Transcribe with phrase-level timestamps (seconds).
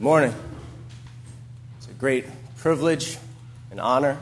[0.00, 0.34] Good morning.
[1.76, 2.24] It's a great
[2.56, 3.18] privilege
[3.70, 4.16] and honor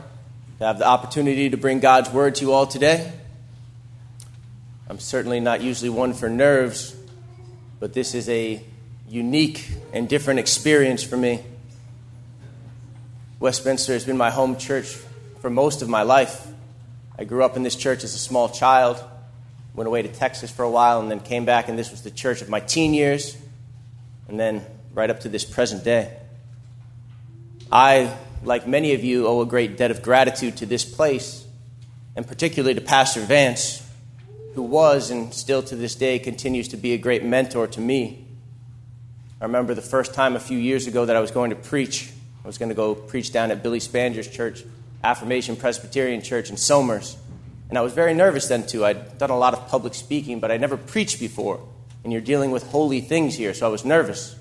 [0.57, 3.13] to have the opportunity to bring God's word to you all today.
[4.89, 6.93] I'm certainly not usually one for nerves,
[7.79, 8.61] but this is a
[9.07, 11.45] unique and different experience for me.
[13.39, 14.97] Westminster has been my home church
[15.39, 16.45] for most of my life.
[17.17, 19.01] I grew up in this church as a small child,
[19.73, 22.11] went away to Texas for a while, and then came back, and this was the
[22.11, 23.37] church of my teen years,
[24.27, 26.15] and then right up to this present day.
[27.71, 31.45] I, like many of you, owe a great debt of gratitude to this place,
[32.15, 33.87] and particularly to Pastor Vance,
[34.55, 38.25] who was and still to this day continues to be a great mentor to me.
[39.39, 42.11] I remember the first time a few years ago that I was going to preach.
[42.43, 44.63] I was going to go preach down at Billy Spanger's church,
[45.03, 47.15] Affirmation Presbyterian Church in Somers.
[47.69, 48.83] And I was very nervous then, too.
[48.83, 51.61] I'd done a lot of public speaking, but I never preached before.
[52.03, 54.38] And you're dealing with holy things here, so I was nervous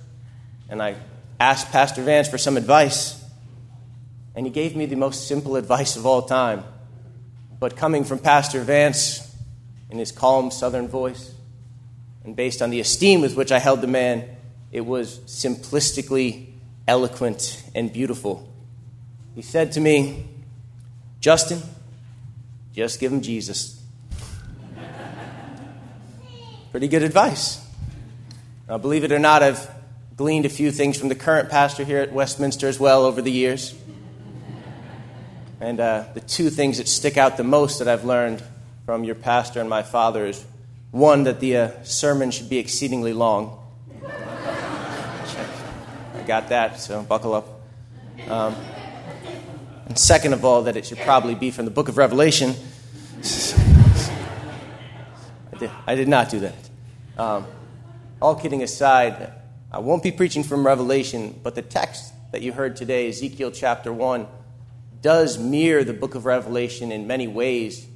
[0.68, 0.96] and I
[1.40, 3.24] asked Pastor Vance for some advice.
[4.34, 6.64] And he gave me the most simple advice of all time.
[7.58, 9.36] But coming from Pastor Vance
[9.91, 11.34] in his calm southern voice,
[12.25, 14.36] and based on the esteem with which I held the man,
[14.70, 16.47] it was simplistically
[16.86, 18.53] eloquent and beautiful.
[19.34, 20.28] He said to me,
[21.20, 21.62] Justin,
[22.75, 23.82] just give him Jesus.
[26.70, 27.64] Pretty good advice.
[28.69, 29.69] Now, believe it or not, I've
[30.19, 33.30] gleaned a few things from the current pastor here at Westminster as well over the
[33.30, 33.72] years.
[35.60, 38.42] And uh, the two things that stick out the most that I've learned
[38.84, 40.44] from your pastor and my father is
[40.91, 43.64] one, that the uh, sermon should be exceedingly long.
[44.05, 47.60] I got that, so buckle up.
[48.28, 48.56] Um,
[49.86, 52.56] and second of all, that it should probably be from the book of Revelation.
[55.86, 56.70] I, did, not do that.
[57.16, 57.47] Um,
[58.20, 59.38] all kidding aside,
[59.70, 63.92] I won't be preaching from Revelation, but the text that you heard today, Ezekiel chapter
[63.92, 64.27] 1,
[65.02, 67.86] does mirror the book of Revelation in many ways,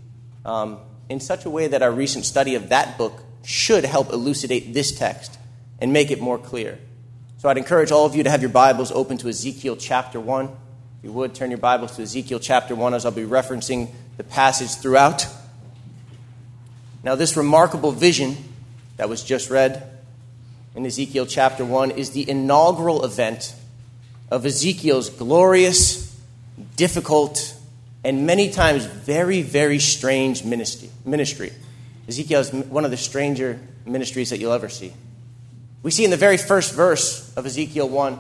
[0.45, 4.75] um, in such a way that our recent study of that book should help elucidate
[4.75, 5.39] this text
[5.81, 6.79] and make it more clear.
[7.39, 10.45] So I'd encourage all of you to have your Bibles open to Ezekiel chapter 1.
[10.45, 10.53] If
[11.03, 14.75] you would, turn your Bibles to Ezekiel chapter 1 as I'll be referencing the passage
[14.75, 15.27] throughout.
[17.03, 18.37] Now, this remarkable vision
[18.99, 19.89] that was just read
[20.75, 23.55] in Ezekiel chapter 1 is the inaugural event
[24.31, 26.19] of Ezekiel's glorious,
[26.77, 27.55] difficult,
[28.05, 30.91] and many times very, very strange ministry.
[31.05, 31.53] ministry.
[32.09, 34.93] Ezekiel is one of the stranger ministries that you'll ever see.
[35.83, 38.19] We see in the very first verse of Ezekiel 1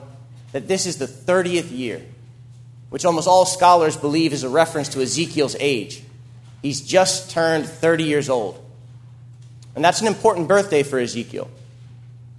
[0.52, 2.02] that this is the 30th year,
[2.90, 6.02] which almost all scholars believe is a reference to Ezekiel's age.
[6.60, 8.62] He's just turned 30 years old.
[9.74, 11.48] And that's an important birthday for Ezekiel.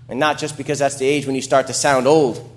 [0.09, 2.49] And not just because that's the age when you start to sound old.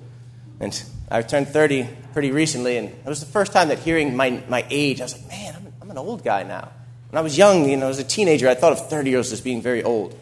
[0.60, 4.42] And I turned 30 pretty recently, and it was the first time that hearing my,
[4.48, 6.70] my age, I was like, man, I'm, I'm an old guy now.
[7.10, 9.40] When I was young, you know, as a teenager, I thought of 30 years as
[9.40, 10.18] being very old.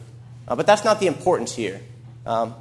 [0.47, 1.81] Uh, but that's not the importance here.
[2.27, 2.55] Um,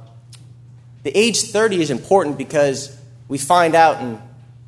[1.02, 2.98] the age 30 is important because
[3.28, 4.20] we find out in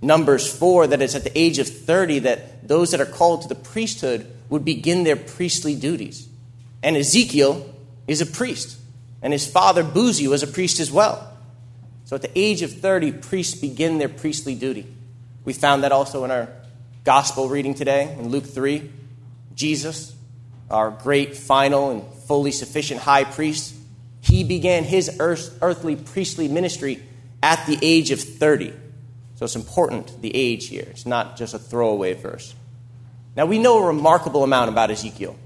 [0.03, 3.49] Numbers 4 that it's at the age of 30 that those that are called to
[3.49, 6.29] the priesthood would begin their priestly duties.
[6.83, 7.75] And Ezekiel
[8.07, 8.79] is a priest
[9.27, 11.37] and his father Buzi was a priest as well.
[12.05, 14.87] So at the age of 30, priests begin their priestly duty.
[15.45, 16.49] We found that also in our
[17.03, 18.89] gospel reading today in Luke 3.
[19.57, 20.15] Jesus,
[20.71, 23.75] our great, final, and fully sufficient high priest,
[24.21, 27.03] he began his earth, earthly priestly ministry
[27.43, 28.73] at the age of 30.
[29.35, 30.87] So it's important, the age here.
[30.91, 32.55] It's not just a throwaway verse.
[33.35, 35.37] Now, we know a remarkable amount about Ezekiel.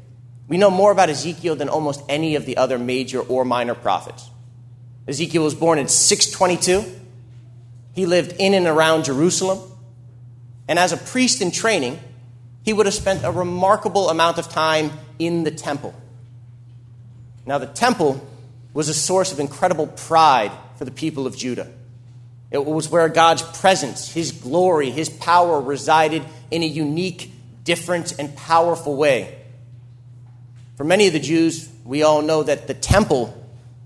[0.50, 4.28] We know more about Ezekiel than almost any of the other major or minor prophets.
[5.06, 6.84] Ezekiel was born in 622.
[7.94, 9.60] He lived in and around Jerusalem.
[10.66, 12.00] And as a priest in training,
[12.64, 14.90] he would have spent a remarkable amount of time
[15.20, 15.94] in the temple.
[17.46, 18.20] Now, the temple
[18.74, 21.70] was a source of incredible pride for the people of Judah.
[22.50, 27.30] It was where God's presence, His glory, His power resided in a unique,
[27.62, 29.40] different, and powerful way.
[30.80, 33.36] For many of the Jews, we all know that the temple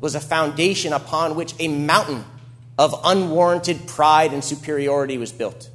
[0.00, 2.24] was a foundation upon which a mountain
[2.78, 5.70] of unwarranted pride and superiority was built.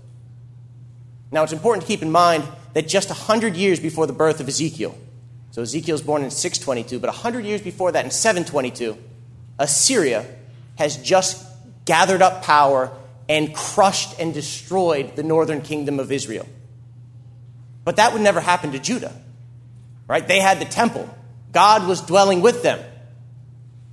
[1.29, 4.47] Now, it's important to keep in mind that just 100 years before the birth of
[4.47, 4.97] Ezekiel,
[5.51, 8.97] so Ezekiel was born in 622, but 100 years before that, in 722,
[9.59, 10.25] Assyria
[10.77, 11.45] has just
[11.83, 12.93] gathered up power
[13.27, 16.47] and crushed and destroyed the northern kingdom of Israel.
[17.83, 19.13] But that would never happen to Judah
[20.09, 20.27] right?
[20.27, 21.07] They had the temple,
[21.53, 22.83] God was dwelling with them.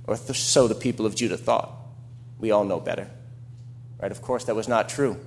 [0.05, 1.71] Or so the people of Judah thought.
[2.39, 3.09] We all know better.
[4.01, 4.11] Right?
[4.11, 5.17] Of course, that was not true.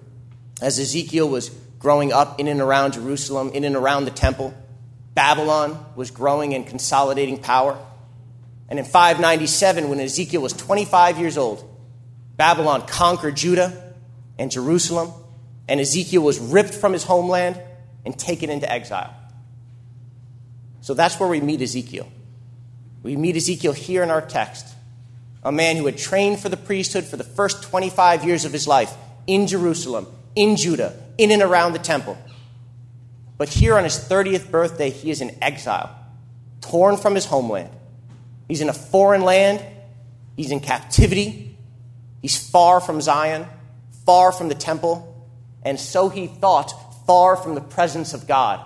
[0.61, 4.55] As Ezekiel was growing up in and around Jerusalem, in and around the temple,
[5.15, 7.79] Babylon was growing and consolidating power.
[8.69, 11.67] And in 597, when Ezekiel was 25 years old,
[12.37, 13.95] Babylon conquered Judah
[14.39, 15.13] and Jerusalem,
[15.69, 17.61] and Ezekiel was ripped from his homeland
[18.05, 19.15] and taken into exile.
[20.81, 22.11] So that's where we meet Ezekiel.
[23.03, 24.67] We meet Ezekiel here in our text,
[25.43, 28.69] a man who had trained for the priesthood for the first 25 years of his
[28.69, 28.95] life
[29.27, 32.19] in Jerusalem, in Judah, in and around the temple.
[33.39, 35.95] But here on his 30th birthday, he is in exile,
[36.61, 37.71] torn from his homeland.
[38.49, 39.65] He's in a foreign land,
[40.37, 41.57] he's in captivity,
[42.21, 43.47] he's far from Zion,
[44.05, 45.07] far from the temple,
[45.63, 46.73] and so he thought,
[47.07, 48.61] far from the presence of God.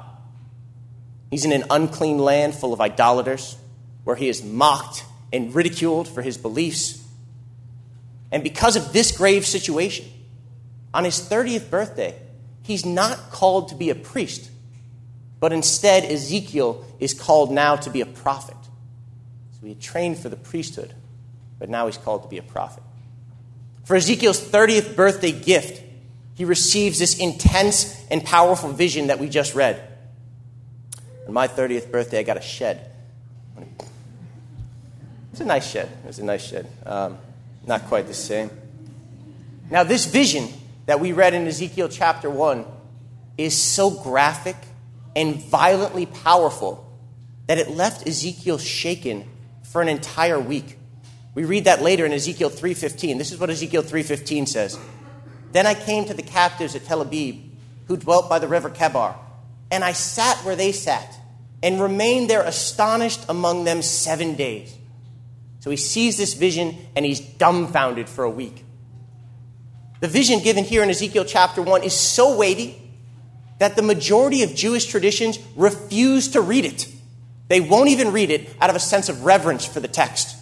[1.31, 3.57] He's in an unclean land full of idolaters,
[4.05, 7.03] where he is mocked and ridiculed for his beliefs.
[8.31, 10.07] And because of this grave situation,
[10.93, 12.15] on his 30th birthday,
[12.63, 14.51] he's not called to be a priest,
[15.41, 18.57] but instead, Ezekiel is called now to be a prophet.
[19.53, 20.95] So he had trained for the priesthood,
[21.59, 22.83] but now he's called to be a prophet.
[23.85, 25.83] For Ezekiel's 30th birthday gift,
[26.35, 29.81] he receives this intense and powerful vision that we just read.
[31.27, 32.91] On my 30th birthday, I got a shed.
[35.33, 35.91] It's a nice shed.
[36.07, 36.69] It's a nice shed.
[36.87, 37.19] Um,
[37.67, 38.51] not quite the same.
[39.71, 40.49] Now, this vision
[40.87, 42.65] that we read in Ezekiel chapter 1
[43.39, 44.57] is so graphic
[45.17, 46.89] and violently powerful
[47.47, 49.29] that it left Ezekiel shaken
[49.63, 50.79] for an entire week.
[51.35, 53.19] We read that later in Ezekiel 3:15.
[53.19, 54.79] This is what Ezekiel 3:15 says.
[55.53, 57.37] Then I came to the captives at Tel Abib,
[57.87, 59.17] who dwelt by the river Chebar,
[59.75, 61.19] and I sat where they sat,
[61.63, 64.75] and remained there astonished among them seven days.
[65.59, 68.65] So he sees this vision and he's dumbfounded for a week.
[70.01, 72.81] The vision given here in Ezekiel chapter 1 is so weighty
[73.59, 76.87] that the majority of Jewish traditions refuse to read it.
[77.49, 80.37] They won't even read it out of a sense of reverence for the text.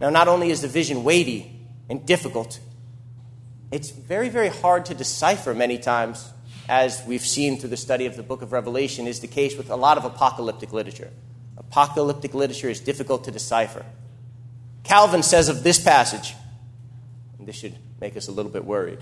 [0.00, 2.60] Now, not only is the vision weighty and difficult,
[3.70, 6.30] it's very, very hard to decipher many times,
[6.68, 9.70] as we've seen through the study of the book of Revelation, is the case with
[9.70, 11.10] a lot of apocalyptic literature.
[11.56, 13.84] Apocalyptic literature is difficult to decipher.
[14.84, 16.34] Calvin says of this passage,
[17.38, 18.98] and this should make us a little bit worried.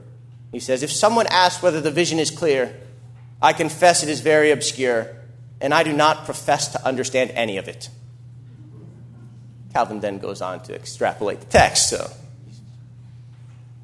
[0.53, 2.79] He says, If someone asks whether the vision is clear,
[3.41, 5.09] I confess it is very obscure,
[5.61, 7.89] and I do not profess to understand any of it.
[9.73, 12.11] Calvin then goes on to extrapolate the text, so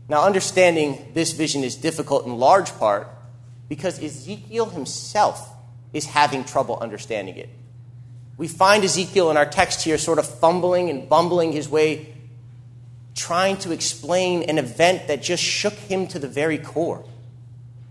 [0.09, 3.09] now, understanding this vision is difficult in large part
[3.69, 5.53] because Ezekiel himself
[5.93, 7.49] is having trouble understanding it.
[8.37, 12.15] We find Ezekiel in our text here sort of fumbling and bumbling his way,
[13.15, 17.05] trying to explain an event that just shook him to the very core.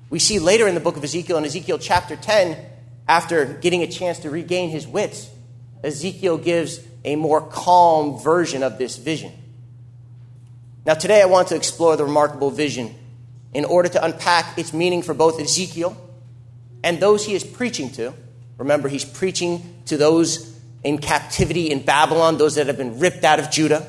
[0.10, 2.58] We see later in the book of Ezekiel, in Ezekiel chapter 10,
[3.08, 5.30] after getting a chance to regain his wits,
[5.84, 9.32] Ezekiel gives a more calm version of this vision.
[10.86, 12.94] Now, today I want to explore the remarkable vision
[13.56, 15.96] in order to unpack its meaning for both Ezekiel
[16.84, 18.14] and those he is preaching to.
[18.58, 23.40] Remember, he's preaching to those in captivity in Babylon, those that have been ripped out
[23.40, 23.88] of Judah.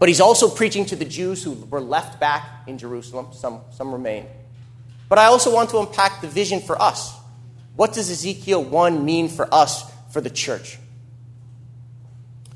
[0.00, 3.92] But he's also preaching to the Jews who were left back in Jerusalem, some, some
[3.92, 4.26] remain.
[5.08, 7.16] But I also want to unpack the vision for us.
[7.76, 10.78] What does Ezekiel 1 mean for us, for the church?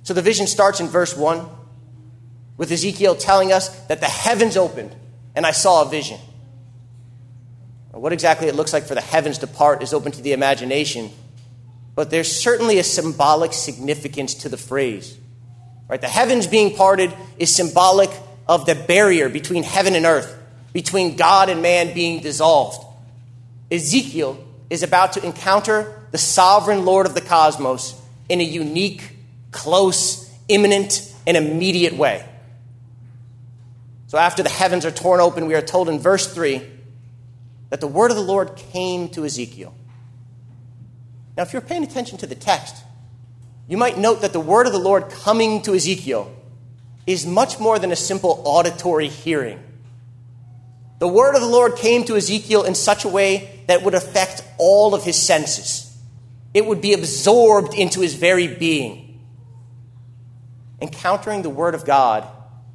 [0.03, 1.47] So the vision starts in verse 1
[2.57, 4.97] with Ezekiel telling us that the heavens opened
[5.35, 6.19] and I saw a vision.
[7.95, 11.11] What exactly it looks like for the heavens to part is open to the imagination,
[11.95, 15.17] but there's certainly a symbolic significance to the phrase.
[15.89, 16.01] Right?
[16.01, 18.11] The heavens being parted is symbolic
[18.49, 20.37] of the barrier between heaven and earth,
[20.73, 22.85] between God and man being dissolved.
[23.71, 29.17] Ezekiel is about to encounter the sovereign Lord of the cosmos in a unique,
[29.53, 32.27] close, imminent, and immediate way.
[34.09, 36.63] So after the heavens are torn open, we are told in verse 3
[37.75, 39.75] that the word of the Lord came to Ezekiel.
[41.37, 42.77] Now, if you're paying attention to the text,
[43.67, 46.33] you might note that the word of the Lord coming to Ezekiel
[47.05, 49.59] is much more than a simple auditory hearing.
[51.01, 54.45] The word of the Lord came to Ezekiel in such a way that would affect
[54.57, 55.99] all of his senses.
[56.55, 59.21] It would be absorbed into his very being.
[60.81, 62.25] Encountering the word of God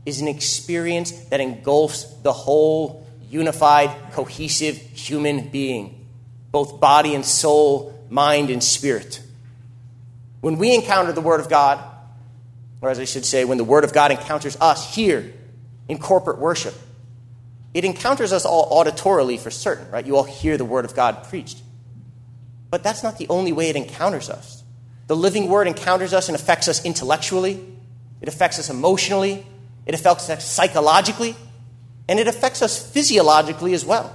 [0.06, 6.08] is an experience that engulfs the whole unified, cohesive human being,
[6.52, 9.22] both body and soul, mind and spirit.
[10.42, 11.84] When we encounter the Word of God,
[12.82, 15.34] or as I should say, when the Word of God encounters us here
[15.88, 16.74] in corporate worship,
[17.74, 20.06] it encounters us all auditorily for certain, right?
[20.06, 21.62] You all hear the word of God preached.
[22.70, 24.64] But that's not the only way it encounters us.
[25.08, 27.66] The living word encounters us and affects us intellectually,
[28.22, 29.46] it affects us emotionally,
[29.86, 31.36] it affects us psychologically,
[32.10, 34.14] and it affects us physiologically as well.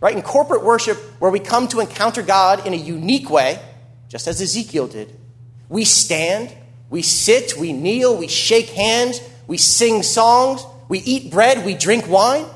[0.00, 0.16] Right?
[0.16, 3.62] In corporate worship, where we come to encounter God in a unique way,
[4.08, 5.16] just as Ezekiel did,
[5.68, 6.52] we stand,
[6.90, 12.08] we sit, we kneel, we shake hands, we sing songs, we eat bread, we drink
[12.08, 12.46] wine.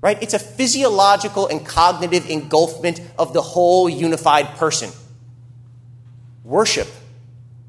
[0.00, 0.16] Right?
[0.22, 4.90] It's a physiological and cognitive engulfment of the whole unified person.
[6.42, 6.88] Worship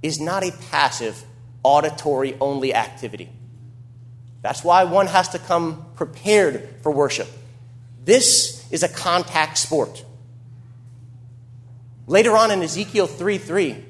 [0.02, 1.22] is not a passive,
[1.62, 3.30] auditory only activity.
[4.42, 7.28] That's why one has to come prepared for worship.
[8.06, 10.06] This is a contact sport.
[12.08, 13.86] Later on in Ezekiel 3 3,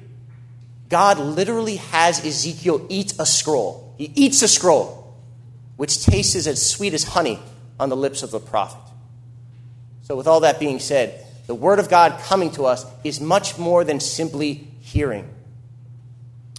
[0.88, 3.94] God literally has Ezekiel eat a scroll.
[3.96, 5.14] He eats a scroll,
[5.76, 7.38] which tastes as sweet as honey
[7.78, 8.80] on the lips of the prophet.
[10.02, 13.56] So, with all that being said, the Word of God coming to us is much
[13.56, 15.28] more than simply hearing.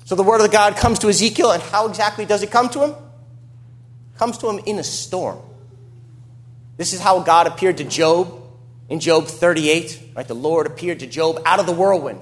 [0.05, 2.85] So, the Word of God comes to Ezekiel, and how exactly does it come to
[2.85, 2.95] him?
[4.21, 5.39] Comes to him in a storm.
[6.77, 8.39] This is how God appeared to Job
[8.87, 9.99] in Job 38.
[10.15, 10.27] Right?
[10.27, 12.21] The Lord appeared to Job out of the whirlwind.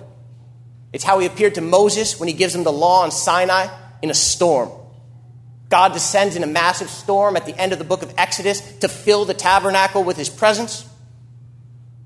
[0.93, 3.67] It's how he appeared to Moses when he gives him the law on Sinai
[4.01, 4.71] in a storm.
[5.67, 8.87] God descends in a massive storm at the end of the book of Exodus to
[8.87, 10.87] fill the tabernacle with his presence.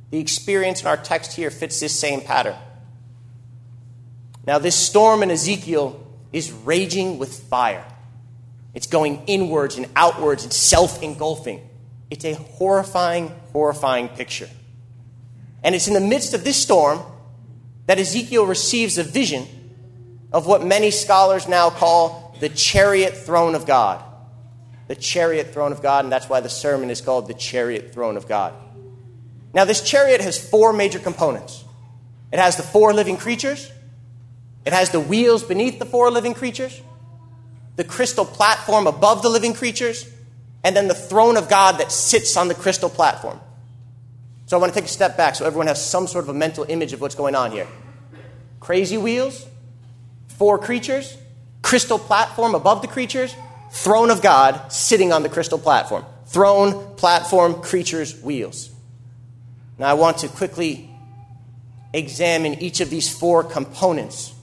[0.10, 2.56] The experience in our text here fits this same pattern.
[4.48, 7.86] Now, this storm in Ezekiel is raging with fire.
[8.74, 11.68] It's going inwards and outwards and self engulfing.
[12.10, 14.50] It's a horrifying, horrifying picture.
[15.64, 17.00] And it's in the midst of this storm
[17.88, 19.46] that Ezekiel receives a vision
[20.32, 24.04] of what many scholars now call the chariot throne of God.
[24.88, 28.18] The chariot throne of God, and that's why the sermon is called the chariot throne
[28.18, 28.54] of God.
[29.54, 31.64] Now, this chariot has four major components
[32.32, 33.72] it has the four living creatures,
[34.66, 36.82] it has the wheels beneath the four living creatures,
[37.76, 40.10] the crystal platform above the living creatures,
[40.64, 43.40] and then the throne of God that sits on the crystal platform.
[44.46, 46.34] So I want to take a step back so everyone has some sort of a
[46.34, 47.68] mental image of what's going on here.
[48.60, 49.46] Crazy wheels,
[50.28, 51.18] four creatures,
[51.62, 53.36] crystal platform above the creatures,
[53.72, 56.06] throne of God sitting on the crystal platform.
[56.28, 58.70] Throne, platform, creatures, wheels.
[59.78, 60.90] Now I want to quickly
[61.94, 64.34] examine each of these four components.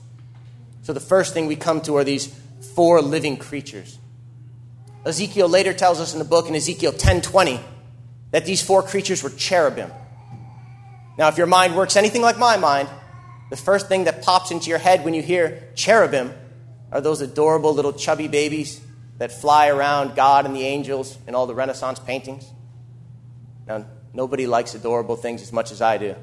[0.83, 3.97] So the first thing we come to are these four living creatures.
[5.05, 7.59] Ezekiel later tells us in the book in Ezekiel 10:20
[8.31, 9.91] that these four creatures were cherubim.
[11.17, 12.87] Now, if your mind works anything like my mind,
[13.49, 16.33] the first thing that pops into your head when you hear cherubim
[16.91, 18.79] are those adorable little chubby babies
[19.17, 22.45] that fly around God and the angels in all the Renaissance paintings.
[23.67, 26.15] Now, nobody likes adorable things as much as I do.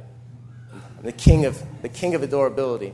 [0.72, 2.92] I'm the king of, the king of adorability.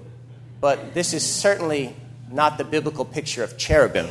[0.61, 1.97] But this is certainly
[2.31, 4.09] not the biblical picture of cherubim.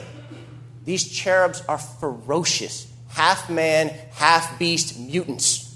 [0.86, 5.76] These cherubs are ferocious, half man, half beast mutants.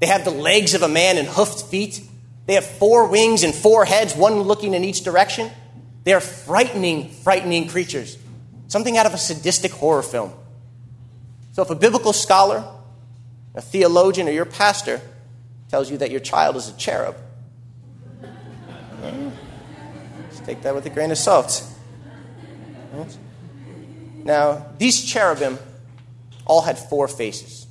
[0.00, 2.02] They have the legs of a man and hoofed feet.
[2.46, 5.50] They have four wings and four heads, one looking in each direction.
[6.04, 8.16] They are frightening, frightening creatures.
[8.68, 10.32] Something out of a sadistic horror film.
[11.52, 12.64] So if a biblical scholar,
[13.54, 15.00] a theologian, or your pastor
[15.68, 17.16] tells you that your child is a cherub,
[20.30, 21.62] just take that with a grain of salt.
[24.24, 25.58] Now, these cherubim
[26.44, 27.66] all had four faces.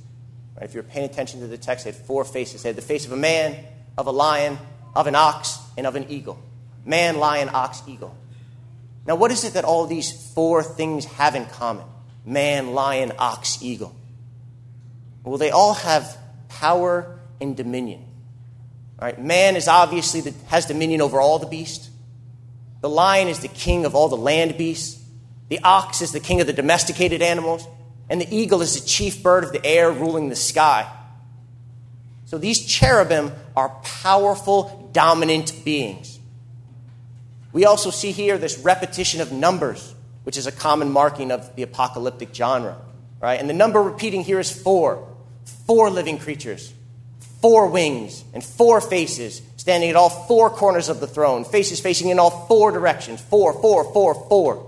[0.56, 0.64] Right?
[0.64, 2.62] If you're paying attention to the text, they had four faces.
[2.62, 3.56] They had the face of a man,
[3.96, 4.58] of a lion,
[4.94, 6.38] of an ox, and of an eagle.
[6.84, 8.16] Man, lion, ox, eagle.
[9.06, 11.86] Now, what is it that all these four things have in common?
[12.24, 13.94] Man, lion, ox, eagle.
[15.24, 16.16] Well, they all have
[16.48, 18.04] power and dominion.
[19.00, 21.88] Right, man is obviously the, has dominion over all the beasts.
[22.80, 24.97] The lion is the king of all the land beasts.
[25.48, 27.66] The ox is the king of the domesticated animals.
[28.10, 30.90] And the eagle is the chief bird of the air ruling the sky.
[32.24, 36.18] So these cherubim are powerful, dominant beings.
[37.52, 41.62] We also see here this repetition of numbers, which is a common marking of the
[41.62, 42.78] apocalyptic genre.
[43.20, 43.40] Right?
[43.40, 45.06] And the number repeating here is four.
[45.66, 46.72] Four living creatures,
[47.40, 52.08] four wings, and four faces standing at all four corners of the throne, faces facing
[52.08, 53.20] in all four directions.
[53.20, 54.67] Four, four, four, four.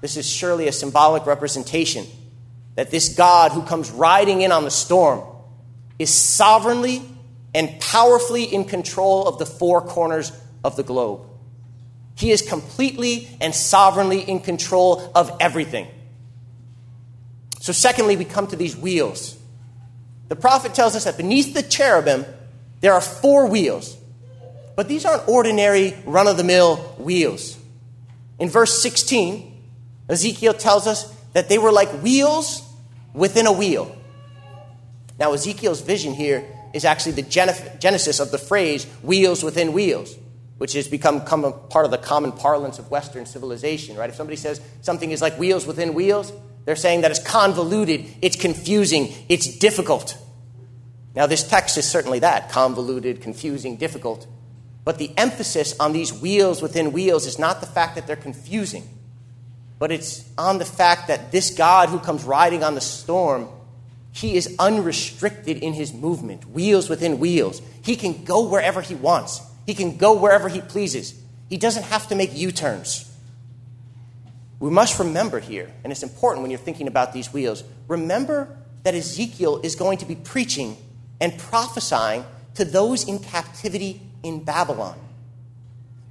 [0.00, 2.06] This is surely a symbolic representation
[2.76, 5.22] that this God who comes riding in on the storm
[5.98, 7.02] is sovereignly
[7.54, 10.30] and powerfully in control of the four corners
[10.62, 11.22] of the globe.
[12.14, 15.88] He is completely and sovereignly in control of everything.
[17.60, 19.36] So, secondly, we come to these wheels.
[20.28, 22.24] The prophet tells us that beneath the cherubim,
[22.80, 23.96] there are four wheels.
[24.76, 27.58] But these aren't ordinary run of the mill wheels.
[28.38, 29.57] In verse 16,
[30.08, 32.62] Ezekiel tells us that they were like wheels
[33.12, 33.94] within a wheel.
[35.18, 37.22] Now, Ezekiel's vision here is actually the
[37.78, 40.14] genesis of the phrase wheels within wheels,
[40.58, 44.10] which has become part of the common parlance of Western civilization, right?
[44.10, 46.32] If somebody says something is like wheels within wheels,
[46.64, 50.16] they're saying that it's convoluted, it's confusing, it's difficult.
[51.14, 54.26] Now, this text is certainly that convoluted, confusing, difficult.
[54.84, 58.88] But the emphasis on these wheels within wheels is not the fact that they're confusing,
[59.78, 63.48] but it's on the fact that this God who comes riding on the storm,
[64.12, 67.62] he is unrestricted in his movement, wheels within wheels.
[67.84, 71.20] He can go wherever he wants, he can go wherever he pleases.
[71.48, 73.10] He doesn't have to make U turns.
[74.60, 78.94] We must remember here, and it's important when you're thinking about these wheels, remember that
[78.94, 80.76] Ezekiel is going to be preaching
[81.20, 84.98] and prophesying to those in captivity in Babylon.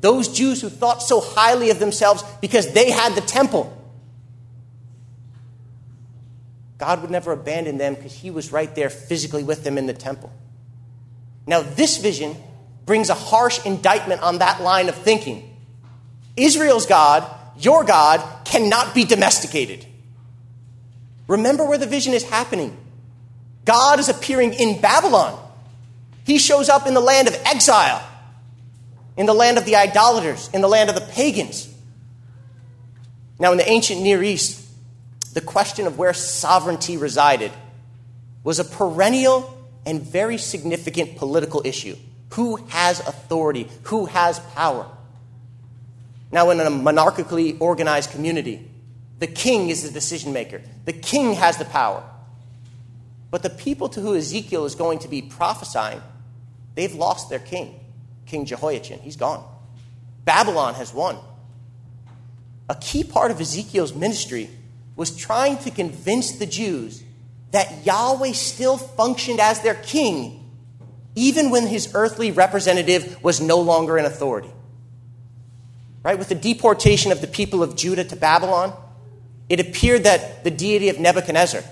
[0.02, 3.74] Those Jews who thought so highly of themselves because they had the temple.
[6.78, 9.94] God would never abandon them because he was right there physically with them in the
[9.94, 10.32] temple.
[11.48, 12.36] Now, this vision
[12.86, 15.58] brings a harsh indictment on that line of thinking.
[16.36, 19.86] Israel's God, your God, cannot be domesticated.
[21.28, 22.78] Remember where the vision is happening.
[23.66, 25.38] God is appearing in Babylon.
[26.26, 28.02] He shows up in the land of exile,
[29.18, 31.74] in the land of the idolaters, in the land of the pagans.
[33.40, 34.64] Now, in the ancient Near East,
[35.34, 37.52] the question of where sovereignty resided
[38.44, 39.54] was a perennial
[39.86, 41.96] and very significant political issue.
[42.32, 43.70] Who has authority?
[43.84, 44.90] Who has power?
[46.32, 48.70] Now, in a monarchically organized community,
[49.20, 52.04] the king is the decision maker, the king has the power.
[53.30, 56.02] But the people to whom Ezekiel is going to be prophesying,
[56.76, 57.80] they've lost their king,
[58.28, 59.00] King Jehoiachin.
[59.00, 59.44] He's gone.
[60.26, 61.18] Babylon has won.
[62.70, 64.50] A key part of Ezekiel's ministry
[64.96, 67.04] was trying to convince the Jews
[67.52, 70.44] that Yahweh still functioned as their king,
[71.16, 74.52] even when his earthly representative was no longer in authority.
[76.04, 76.20] Right?
[76.20, 78.74] With the deportation of the people of Judah to Babylon,
[79.48, 81.64] it appeared that the deity of Nebuchadnezzar,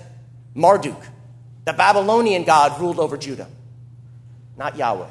[0.54, 1.02] Marduk,
[1.66, 3.48] the Babylonian God ruled over Judah,
[4.56, 5.10] not Yahweh.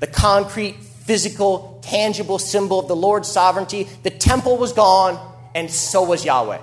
[0.00, 5.18] The concrete, physical, tangible symbol of the Lord's sovereignty, the temple was gone,
[5.54, 6.60] and so was Yahweh.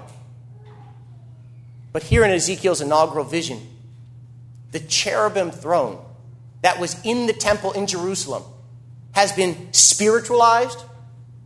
[1.94, 3.60] But here in Ezekiel's inaugural vision,
[4.72, 6.04] the cherubim throne
[6.62, 8.44] that was in the temple in Jerusalem
[9.14, 10.80] has been spiritualized,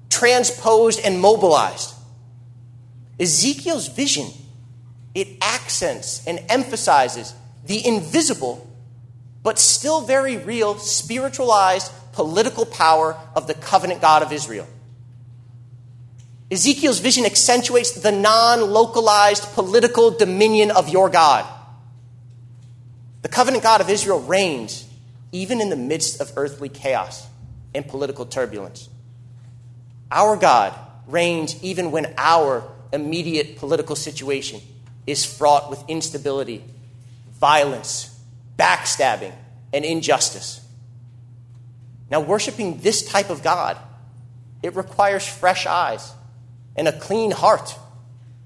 [0.09, 1.93] transposed, and mobilized.
[3.19, 4.27] Ezekiel's vision
[5.15, 7.33] it accents and emphasizes
[7.65, 8.69] the invisible,
[9.45, 14.65] but still very real, spiritualized political power of the covenant God of Israel.
[16.49, 21.45] Ezekiel's vision accentuates the non localized political dominion of your God.
[23.21, 24.83] The covenant God of Israel reigns
[25.31, 27.27] even in the midst of earthly chaos
[27.75, 28.89] and political turbulence.
[30.09, 30.73] Our God
[31.05, 34.59] reigns even when our immediate political situation
[35.05, 36.63] is fraught with instability,
[37.39, 38.14] violence,
[38.57, 39.33] backstabbing,
[39.73, 40.61] and injustice.
[42.09, 43.77] Now, worshiping this type of God,
[44.63, 46.13] it requires fresh eyes
[46.75, 47.75] and a clean heart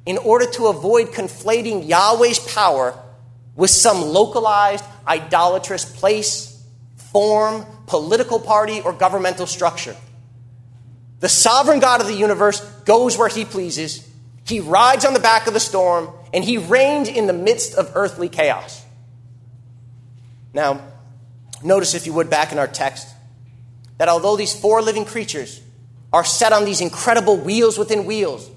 [0.05, 2.97] in order to avoid conflating Yahweh's power
[3.55, 6.63] with some localized, idolatrous place,
[7.11, 9.95] form, political party, or governmental structure.
[11.19, 14.07] The sovereign God of the universe goes where he pleases.
[14.45, 17.91] He rides on the back of the storm and he reigned in the midst of
[17.95, 18.78] earthly chaos.
[20.53, 20.81] Now,
[21.63, 23.07] notice, if you would, back in our text,
[23.97, 25.61] that although these four living creatures
[26.11, 28.49] are set on these incredible wheels within wheels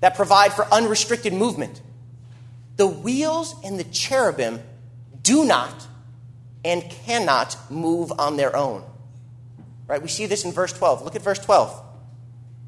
[0.00, 1.80] that provide for unrestricted movement,
[2.76, 4.60] the wheels and the cherubim
[5.22, 5.86] do not
[6.64, 8.82] and cannot move on their own.
[9.86, 10.02] Right?
[10.02, 11.02] We see this in verse 12.
[11.02, 11.82] Look at verse 12.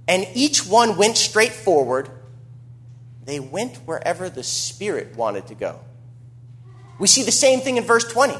[0.06, 2.08] And each one went straight forward
[3.28, 5.80] they went wherever the Spirit wanted to go.
[6.98, 8.34] We see the same thing in verse 20.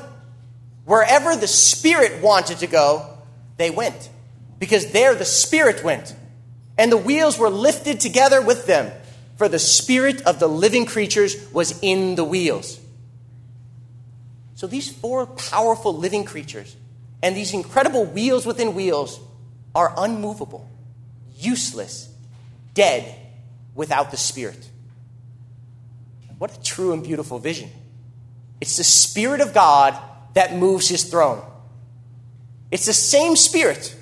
[0.89, 3.19] Wherever the Spirit wanted to go,
[3.59, 4.09] they went,
[4.59, 6.17] because there the Spirit went,
[6.79, 8.91] and the wheels were lifted together with them,
[9.37, 12.81] for the Spirit of the living creatures was in the wheels.
[14.55, 16.75] So these four powerful living creatures
[17.23, 19.21] and these incredible wheels within wheels
[19.75, 20.71] are unmovable,
[21.37, 22.11] useless,
[22.73, 23.15] dead
[23.75, 24.71] without the Spirit.
[26.39, 27.71] What a true and beautiful vision.
[28.59, 29.95] It's the Spirit of God
[30.39, 31.45] that moves his throne.
[32.71, 33.97] It's the same Spirit,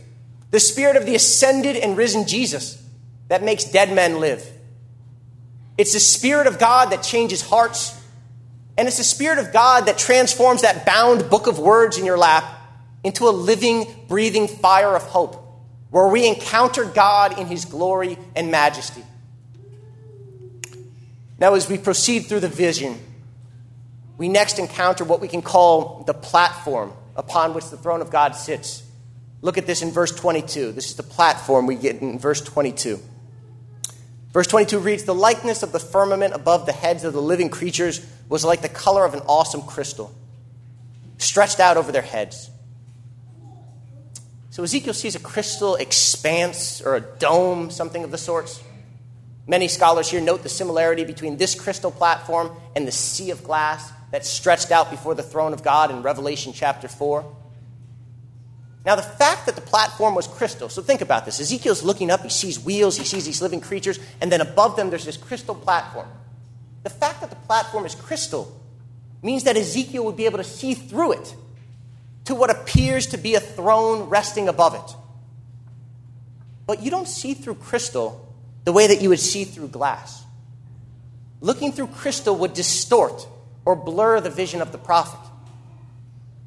[0.51, 2.87] the Spirit of the ascended and risen Jesus,
[3.29, 4.47] that makes dead men live.
[5.79, 7.99] It's the Spirit of God that changes hearts.
[8.77, 12.19] And it's the Spirit of God that transforms that bound book of words in your
[12.19, 12.45] lap
[13.03, 15.43] into a living, breathing fire of hope,
[15.89, 19.05] where we encounter God in his glory and majesty.
[21.39, 23.01] Now, as we proceed through the vision,
[24.19, 28.35] we next encounter what we can call the platform upon which the throne of God
[28.35, 28.83] sits.
[29.43, 30.73] Look at this in verse 22.
[30.73, 32.99] This is the platform we get in verse 22.
[34.33, 38.05] Verse 22 reads The likeness of the firmament above the heads of the living creatures
[38.29, 40.15] was like the color of an awesome crystal,
[41.19, 42.51] stretched out over their heads.
[44.51, 48.63] So Ezekiel sees a crystal expanse or a dome, something of the sorts.
[49.47, 53.93] Many scholars here note the similarity between this crystal platform and the sea of glass
[54.11, 57.25] that stretched out before the throne of God in Revelation chapter 4.
[58.85, 61.41] Now, the fact that the platform was crystal, so think about this.
[61.41, 64.91] Ezekiel's looking up, he sees wheels, he sees these living creatures, and then above them
[64.91, 66.09] there's this crystal platform.
[66.85, 68.61] The fact that the platform is crystal
[69.23, 71.35] means that Ezekiel would be able to see through it
[72.27, 74.97] to what appears to be a throne resting above it.
[76.67, 78.33] But you don't see through crystal
[78.65, 80.25] the way that you would see through glass.
[81.41, 83.27] Looking through crystal would distort
[83.67, 85.21] or blur the vision of the prophet.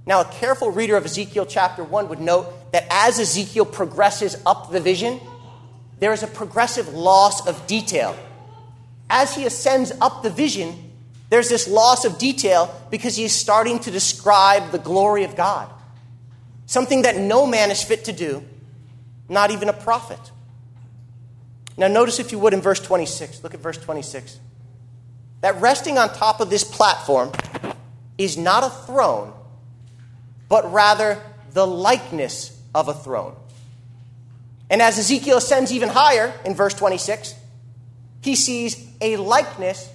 [0.08, 4.72] Now, a careful reader of Ezekiel chapter 1 would note that as Ezekiel progresses up
[4.72, 5.20] the vision,
[6.00, 8.18] there is a progressive loss of detail.
[9.08, 10.92] As he ascends up the vision,
[11.30, 15.70] there's this loss of detail because he is starting to describe the glory of God.
[16.66, 18.44] Something that no man is fit to do,
[19.28, 20.20] not even a prophet.
[21.78, 23.44] Now, notice if you would in verse 26.
[23.44, 24.40] Look at verse 26.
[25.42, 27.32] That resting on top of this platform
[28.18, 29.34] is not a throne,
[30.50, 31.22] but rather
[31.54, 33.36] the likeness of a throne.
[34.70, 37.34] And as Ezekiel ascends even higher in verse 26,
[38.22, 39.90] he sees a likeness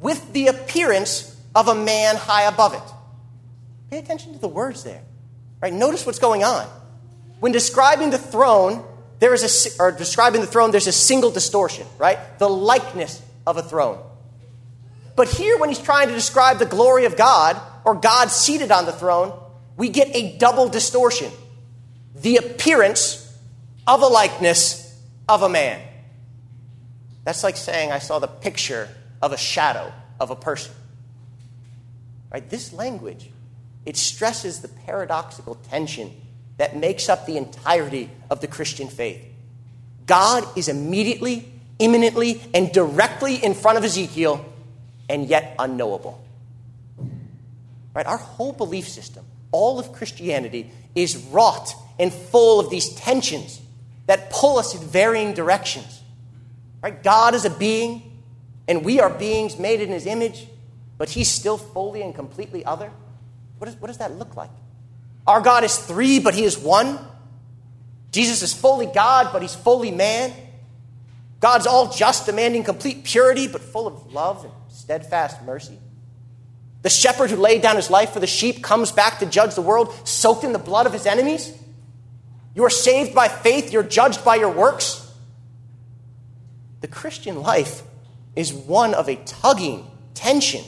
[0.00, 2.82] with the appearance of a man high above it.
[3.90, 5.02] Pay attention to the words there.
[5.60, 5.72] Right?
[5.72, 6.66] Notice what's going on.
[7.40, 8.84] When describing the throne,
[9.18, 12.18] there is a or describing the throne, there's a single distortion, right?
[12.38, 13.98] The likeness of a throne.
[15.16, 18.86] But here, when he's trying to describe the glory of God, or God seated on
[18.86, 19.38] the throne,
[19.76, 21.30] we get a double distortion
[22.14, 23.32] the appearance
[23.86, 25.80] of a likeness of a man.
[27.24, 28.88] That's like saying I saw the picture
[29.22, 30.74] of a shadow of a person.
[32.32, 32.48] Right?
[32.48, 33.30] This language,
[33.86, 36.12] it stresses the paradoxical tension
[36.58, 39.24] that makes up the entirety of the Christian faith.
[40.06, 44.44] God is immediately, imminently, and directly in front of Ezekiel,
[45.10, 46.24] and yet unknowable.
[47.92, 48.06] Right?
[48.06, 53.60] Our whole belief system all of Christianity is wrought and full of these tensions
[54.06, 56.00] that pull us in varying directions.
[56.82, 57.02] Right?
[57.02, 58.22] God is a being,
[58.68, 60.46] and we are beings made in his image,
[60.98, 62.92] but he's still fully and completely other.
[63.58, 64.50] What, is, what does that look like?
[65.26, 66.96] Our God is three, but he is one.
[68.12, 70.32] Jesus is fully God, but he's fully man.
[71.40, 75.78] God's all just, demanding complete purity, but full of love and steadfast mercy.
[76.82, 79.62] The shepherd who laid down his life for the sheep comes back to judge the
[79.62, 81.52] world, soaked in the blood of his enemies.
[82.54, 85.06] You are saved by faith, you're judged by your works.
[86.80, 87.82] The Christian life
[88.34, 90.64] is one of a tugging tension,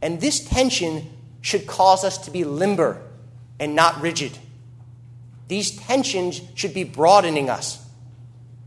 [0.00, 3.02] and this tension should cause us to be limber
[3.58, 4.38] and not rigid.
[5.48, 7.84] These tensions should be broadening us.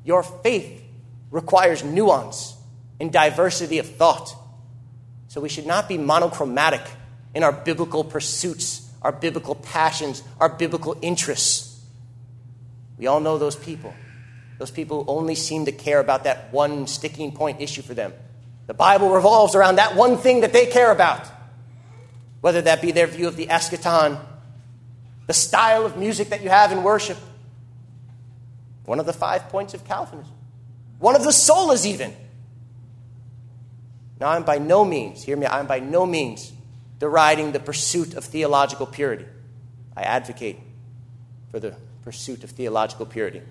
[0.03, 0.81] Your faith
[1.31, 2.55] requires nuance
[2.99, 4.35] and diversity of thought.
[5.29, 6.81] So we should not be monochromatic
[7.35, 11.79] in our biblical pursuits, our biblical passions, our biblical interests.
[12.97, 13.93] We all know those people.
[14.57, 18.11] Those people who only seem to care about that one sticking point issue for them.
[18.65, 21.27] The Bible revolves around that one thing that they care about,
[22.41, 24.19] whether that be their view of the eschaton,
[25.27, 27.19] the style of music that you have in worship,
[28.85, 30.33] one of the five points of Calvinism,
[30.97, 32.15] one of the solas, even.
[34.19, 36.51] Now, I'm by no means, hear me, I'm by no means
[36.99, 39.25] deriding the pursuit of theological purity.
[39.95, 40.59] I advocate
[41.49, 43.41] for the pursuit of theological purity.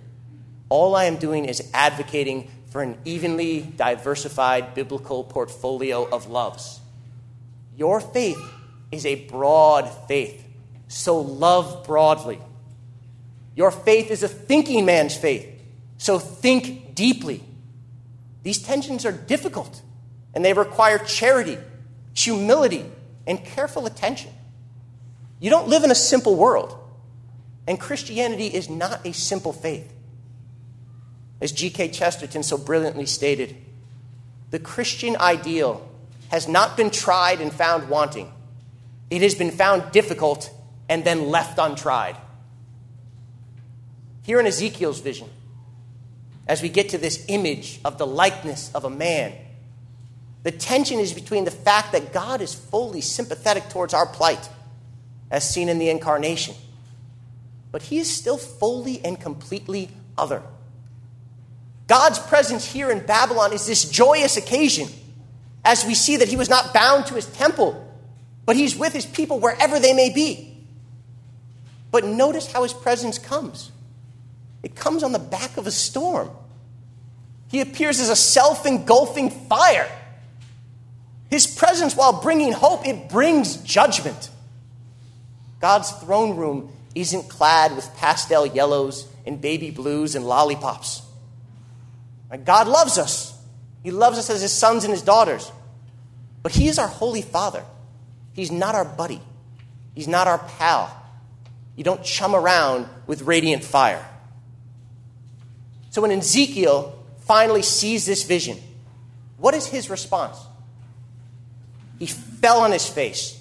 [0.68, 6.80] All I am doing is advocating for an evenly diversified biblical portfolio of loves.
[7.76, 8.38] Your faith
[8.92, 10.44] is a broad faith,
[10.88, 12.38] so love broadly.
[13.56, 15.48] Your faith is a thinking man's faith,
[15.96, 17.42] so think deeply.
[18.42, 19.80] These tensions are difficult
[20.34, 21.58] and they require charity,
[22.14, 22.84] humility,
[23.26, 24.30] and careful attention.
[25.40, 26.76] You don't live in a simple world,
[27.66, 29.92] and Christianity is not a simple faith.
[31.40, 31.90] As G.K.
[31.90, 33.56] Chesterton so brilliantly stated,
[34.50, 35.88] the Christian ideal
[36.30, 38.32] has not been tried and found wanting.
[39.10, 40.50] It has been found difficult
[40.88, 42.16] and then left untried.
[44.24, 45.28] Here in Ezekiel's vision,
[46.46, 49.32] as we get to this image of the likeness of a man,
[50.48, 54.48] the tension is between the fact that God is fully sympathetic towards our plight,
[55.30, 56.54] as seen in the incarnation,
[57.70, 60.42] but he is still fully and completely other.
[61.86, 64.88] God's presence here in Babylon is this joyous occasion
[65.66, 67.86] as we see that he was not bound to his temple,
[68.46, 70.64] but he's with his people wherever they may be.
[71.90, 73.70] But notice how his presence comes
[74.62, 76.30] it comes on the back of a storm.
[77.48, 79.90] He appears as a self engulfing fire.
[81.30, 84.30] His presence, while bringing hope, it brings judgment.
[85.60, 91.02] God's throne room isn't clad with pastel yellows and baby blues and lollipops.
[92.44, 93.38] God loves us.
[93.82, 95.50] He loves us as his sons and his daughters.
[96.42, 97.64] But he is our holy father.
[98.32, 99.20] He's not our buddy.
[99.94, 100.94] He's not our pal.
[101.76, 104.04] You don't chum around with radiant fire.
[105.90, 108.58] So when Ezekiel finally sees this vision,
[109.36, 110.38] what is his response?
[111.98, 113.34] He fell on his face.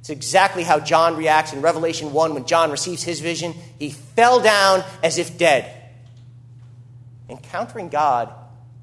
[0.00, 3.54] It's exactly how John reacts in Revelation 1 when John receives his vision.
[3.78, 5.80] He fell down as if dead.
[7.28, 8.32] Encountering God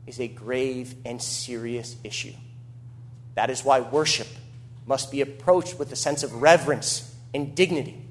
[0.07, 2.33] is a grave and serious issue.
[3.35, 4.27] That is why worship
[4.85, 8.01] must be approached with a sense of reverence and dignity.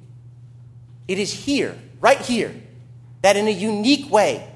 [1.09, 2.55] It is here, right here,
[3.23, 4.49] that in a unique way,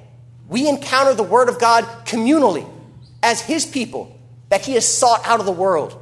[0.49, 2.69] we encounter the Word of God communally
[3.23, 4.17] as His people
[4.53, 5.99] that He has sought out of the world.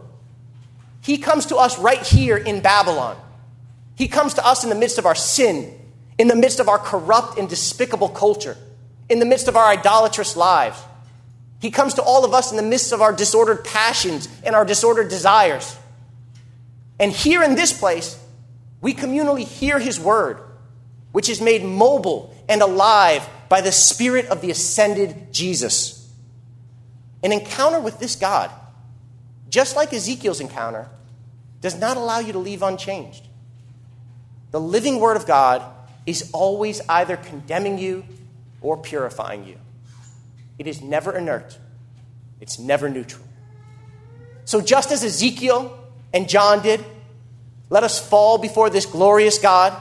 [1.00, 3.16] He comes to us right here in Babylon.
[3.94, 5.72] He comes to us in the midst of our sin,
[6.18, 8.56] in the midst of our corrupt and despicable culture
[9.10, 10.80] in the midst of our idolatrous lives.
[11.60, 14.64] He comes to all of us in the midst of our disordered passions and our
[14.64, 15.76] disordered desires.
[16.98, 18.18] And here in this place,
[18.80, 20.38] we communally hear his word,
[21.12, 25.99] which is made mobile and alive by the spirit of the ascended Jesus.
[27.22, 28.50] An encounter with this God,
[29.48, 30.88] just like Ezekiel's encounter,
[31.60, 33.26] does not allow you to leave unchanged.
[34.50, 35.62] The living word of God
[36.06, 38.04] is always either condemning you
[38.60, 39.58] or purifying you.
[40.58, 41.58] It is never inert,
[42.40, 43.24] it's never neutral.
[44.44, 45.78] So, just as Ezekiel
[46.12, 46.84] and John did,
[47.68, 49.72] let us fall before this glorious God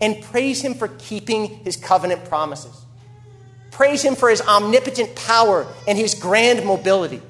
[0.00, 2.81] and praise Him for keeping His covenant promises.
[3.82, 7.20] Praise Him for His omnipotent power and His grand mobility.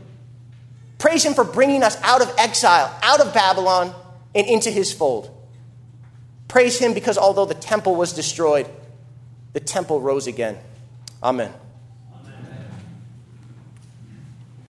[0.98, 3.94] Praise Him for bringing us out of exile, out of Babylon,
[4.34, 5.34] and into His fold.
[6.48, 8.68] Praise Him because although the temple was destroyed,
[9.54, 10.58] the temple rose again.
[11.22, 11.54] Amen.